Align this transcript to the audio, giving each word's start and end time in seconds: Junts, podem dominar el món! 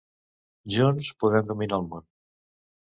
Junts, 0.77 1.11
podem 1.25 1.53
dominar 1.53 1.81
el 1.81 1.89
món! 1.95 2.11